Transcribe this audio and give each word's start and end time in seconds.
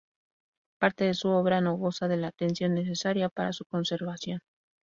Parte 0.79 1.03
de 1.03 1.13
su 1.13 1.29
obra 1.29 1.61
no 1.61 1.75
goza 1.77 2.07
de 2.07 2.17
la 2.17 2.29
atención 2.29 2.73
necesaria 2.73 3.29
para 3.29 3.53
su 3.53 3.65
conservación. 3.65 4.39